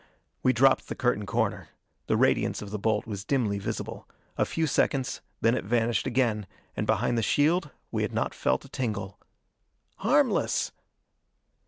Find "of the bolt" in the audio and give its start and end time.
2.63-3.05